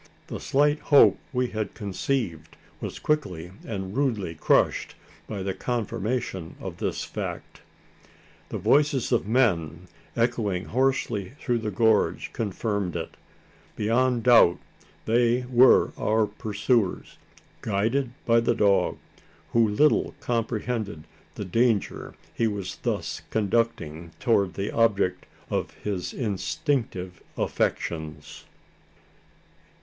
[0.25, 4.95] The slight hope we had conceived was quickly and rudely crushed,
[5.27, 7.61] by the confirmation of this fact.
[8.49, 9.81] The voices of men,
[10.17, 13.15] echoing hoarsely through the gorge, confirmed it!
[13.75, 14.57] Beyond doubt,
[15.05, 17.19] they were our pursuers,
[17.61, 18.97] guided by the dog
[19.51, 21.03] who little comprehended
[21.35, 28.45] the danger he was thus conducting towards the object of his instinctive affections!